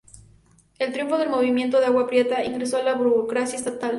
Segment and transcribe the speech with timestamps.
[0.79, 3.89] Al triunfo del movimiento de Agua Prieta, ingresó a la burocracia estatal.